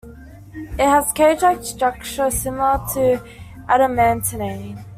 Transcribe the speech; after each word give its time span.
It 0.79 0.79
has 0.79 1.11
a 1.11 1.13
cage-like 1.13 1.63
structure 1.63 2.31
similar 2.31 2.81
to 2.95 3.23
adamantane. 3.69 4.83